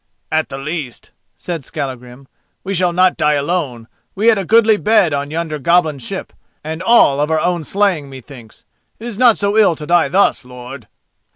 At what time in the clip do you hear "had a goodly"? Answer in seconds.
4.29-4.77